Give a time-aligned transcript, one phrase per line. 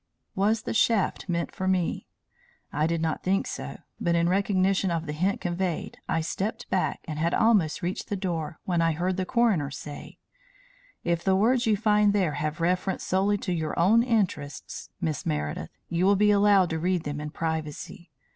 [0.33, 2.07] Was the shaft meant for me?
[2.73, 7.01] I did not think so, but, in recognition of the hint conveyed, I stepped back
[7.07, 10.17] and had almost reached the door when I heard the coroner say:
[11.03, 15.69] "If the words you find there have reference solely to your own interests, Miss Meredith,
[15.87, 18.09] you will be allowed to read them in privacy.